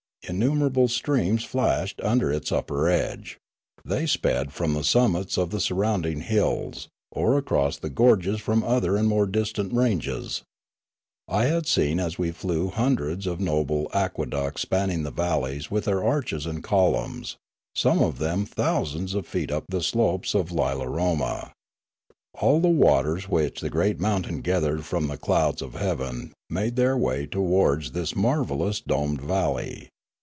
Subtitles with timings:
[0.29, 3.39] Innumerable streams flashed Rimla 101 under its upper edge;
[3.83, 8.95] they sped from the summits of the surrounding hills, or across the gorges from other
[8.95, 10.43] and more distant ranges.
[11.27, 15.85] I had seen as we flew hun dreds of noble aqueducts spanning the valleys with
[15.85, 17.35] their arches and columns,
[17.75, 21.51] some of them thousands of feet up the slopes of Lilaroma.
[22.35, 26.95] All the waters which the great mountain gathered from the clouds of heaven made their
[26.95, 29.89] way towards this marvellous domed valley.